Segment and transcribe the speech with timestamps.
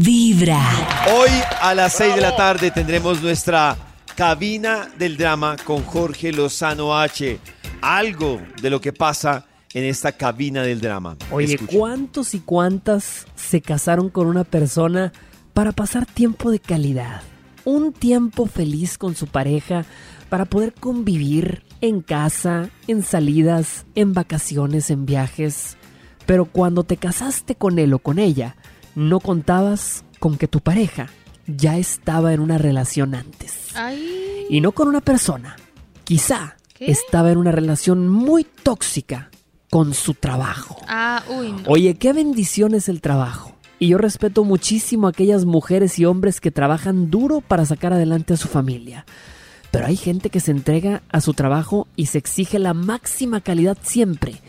[0.00, 0.60] Vibra.
[1.16, 3.76] Hoy a las 6 de la tarde tendremos nuestra
[4.16, 7.38] cabina del drama con Jorge Lozano H.
[7.80, 11.16] Algo de lo que pasa en esta cabina del drama.
[11.30, 11.58] Oye.
[11.58, 15.12] ¿cuántos y cuántas se casaron con una persona
[15.52, 17.22] para pasar tiempo de calidad?
[17.64, 19.84] Un tiempo feliz con su pareja
[20.28, 25.76] para poder convivir en casa, en salidas, en vacaciones, en viajes.
[26.26, 28.56] Pero cuando te casaste con él o con ella,
[28.94, 31.08] no contabas con que tu pareja
[31.46, 33.68] ya estaba en una relación antes.
[33.74, 34.46] Ay.
[34.48, 35.56] Y no con una persona.
[36.04, 36.90] Quizá ¿Qué?
[36.90, 39.30] estaba en una relación muy tóxica
[39.70, 40.80] con su trabajo.
[40.88, 41.62] Ah, uy, no.
[41.66, 43.52] Oye, qué bendición es el trabajo.
[43.78, 48.34] Y yo respeto muchísimo a aquellas mujeres y hombres que trabajan duro para sacar adelante
[48.34, 49.04] a su familia.
[49.70, 53.76] Pero hay gente que se entrega a su trabajo y se exige la máxima calidad
[53.82, 54.40] siempre.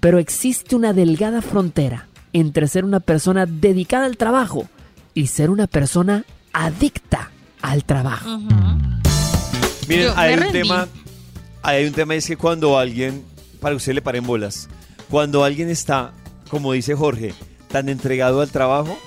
[0.00, 2.06] Pero existe una delgada frontera
[2.40, 4.68] entre ser una persona dedicada al trabajo
[5.14, 7.30] y ser una persona adicta
[7.62, 8.38] al trabajo.
[9.88, 10.52] Miren, Yo hay un rendí.
[10.60, 10.88] tema,
[11.62, 13.24] hay un tema es que cuando alguien,
[13.60, 14.68] para que usted le paren bolas,
[15.10, 16.12] cuando alguien está,
[16.50, 17.34] como dice Jorge,
[17.68, 18.98] tan entregado al trabajo,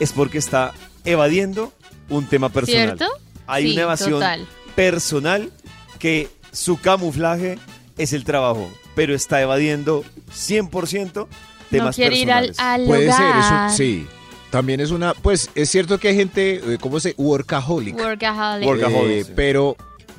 [0.00, 0.72] es porque está
[1.04, 1.72] evadiendo
[2.08, 2.96] un tema personal.
[2.98, 3.06] ¿Cierto?
[3.46, 4.46] Hay Sí, una evasión total.
[4.74, 5.52] personal
[5.98, 7.58] que su camuflaje
[7.98, 11.26] es el trabajo, pero está evadiendo 100%
[11.72, 12.58] No temas quiere ir al, personales.
[12.58, 14.06] al Puede ser, sí.
[14.50, 17.14] También es una, pues es cierto que hay gente, eh, ¿cómo se?
[17.16, 17.96] Workaholic.
[17.98, 18.68] Workaholic.
[18.68, 19.32] Work- Workaholic, Eh, sí.
[19.34, 19.76] pero,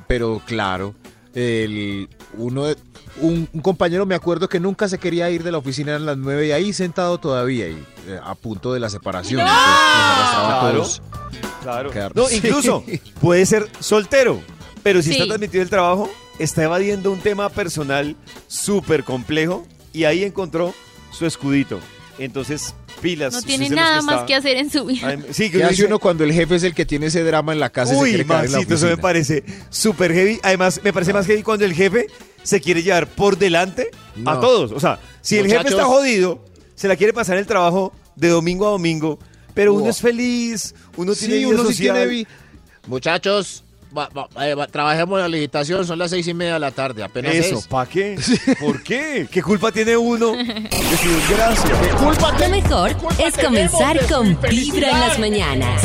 [0.07, 0.95] pero claro,
[1.35, 2.65] el, uno,
[3.21, 6.17] un, un compañero me acuerdo que nunca se quería ir de la oficina a las
[6.17, 7.73] nueve y ahí sentado todavía y
[8.07, 9.41] eh, a punto de la separación.
[9.41, 10.77] Entonces, a Claro.
[10.77, 11.01] todos.
[11.61, 11.91] Claro.
[11.91, 12.37] Quedar- No, Sí.
[12.37, 12.83] incluso
[13.21, 14.41] puede ser soltero,
[14.81, 15.13] pero si Sí.
[15.15, 16.09] está transmitido el trabajo,
[16.39, 18.15] está evadiendo un tema personal
[18.47, 20.73] súper complejo y ahí encontró
[21.13, 21.79] su escudito.
[22.19, 23.33] Entonces, pilas.
[23.33, 25.17] No tiene nada más está- que hacer en su vida.
[25.31, 27.53] Sí, que ¿Qué uno hace uno cuando el jefe es el que tiene ese drama
[27.53, 30.39] en la casa y se Uy, en la Maxito, eso me parece súper heavy.
[30.43, 32.07] Además, me parece más heavy cuando el jefe
[32.43, 33.89] se quiere llevar por delante
[34.25, 34.71] a todos.
[34.73, 38.67] O sea, si el jefe está jodido, se la quiere pasar el trabajo de domingo
[38.67, 39.17] a domingo,
[39.55, 41.95] pero uno es feliz, uno tiene Sí, vida uno sí social.
[41.95, 42.27] tiene vi-
[42.87, 43.63] Muchachos,
[43.97, 47.03] va- va- eh, va- trabajemos la licitación, son las seis y media de la tarde,
[47.03, 47.67] apenas Eso, es.
[47.67, 48.19] ¿para qué?
[48.59, 49.27] ¿Por qué?
[49.31, 51.69] ¿Qué culpa tiene uno de su desgracia?
[51.71, 55.81] Lo mejor es comenzar con Vibra en las mañanas.